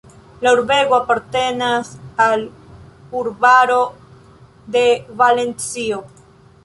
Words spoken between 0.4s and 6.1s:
La urbego apartenas al urbaro de Valencio.